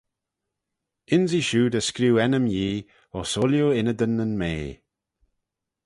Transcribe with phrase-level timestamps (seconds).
[1.15, 4.67] Ynsee shiu dy screeu ennym Yee ayns ooilley ynnydyn nyn mea.